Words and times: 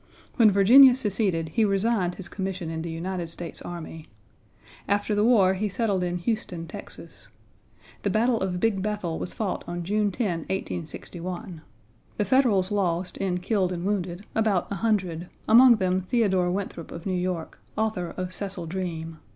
When 0.37 0.49
Virginia 0.49 0.95
seceded, 0.95 1.49
he 1.49 1.63
resigned 1.63 2.15
his 2.15 2.27
commission 2.27 2.71
in 2.71 2.81
the 2.81 2.89
United 2.89 3.29
States 3.29 3.61
Army. 3.61 4.07
After 4.87 5.13
the 5.13 5.23
war 5.23 5.53
he 5.53 5.69
settled 5.69 6.01
in 6.03 6.17
Houston, 6.17 6.65
Texas. 6.67 7.27
The 8.01 8.09
battle 8.09 8.41
of 8.41 8.59
Big 8.59 8.81
Bethel 8.81 9.19
was 9.19 9.35
fought 9.35 9.63
on 9.67 9.83
June 9.83 10.09
10, 10.11 10.39
1861. 10.49 11.61
The 12.17 12.25
Federals 12.25 12.71
lost 12.71 13.15
in 13.17 13.37
killed 13.41 13.71
and 13.71 13.85
wounded 13.85 14.25
about 14.33 14.71
100, 14.71 15.27
among 15.47 15.75
them 15.75 16.01
Theodore 16.01 16.49
Winthrop, 16.49 16.91
of 16.91 17.05
New 17.05 17.13
York, 17.13 17.59
author 17.77 18.15
of 18.17 18.33
Cecil 18.33 18.65
Dreeme. 18.65 19.19